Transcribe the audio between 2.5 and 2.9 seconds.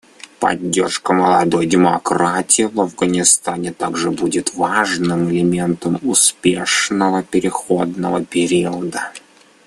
в